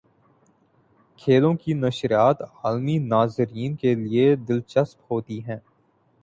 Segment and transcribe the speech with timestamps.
[1.19, 5.59] کھیلوں کی نشریات عالمی ناظرین کے لیے دلچسپ ہوتی ہیں۔